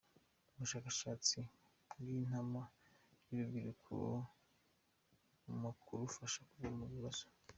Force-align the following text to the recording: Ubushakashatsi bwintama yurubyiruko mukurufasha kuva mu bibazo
Ubushakashatsi 0.55 1.37
bwintama 1.99 2.61
yurubyiruko 3.27 3.93
mukurufasha 5.61 6.39
kuva 6.49 6.69
mu 6.79 6.85
bibazo 6.93 7.25